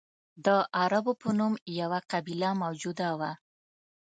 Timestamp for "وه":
3.19-3.31